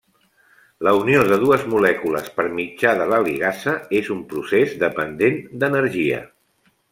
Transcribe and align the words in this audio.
La 0.85 0.93
unió 1.01 1.19
de 1.31 1.35
dues 1.43 1.65
molècules 1.73 2.31
per 2.37 2.45
mitjà 2.61 2.93
de 3.01 3.07
la 3.11 3.19
ligasa 3.27 3.75
és 4.01 4.09
un 4.17 4.25
procés 4.33 4.75
dependent 4.85 5.39
d'energia. 5.65 6.25